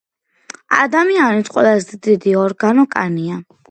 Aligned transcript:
ადამიანის 0.77 1.53
ყველაზე 1.59 2.03
დიდი 2.11 2.37
ორგანო 2.49 2.91
კანია 2.99 3.45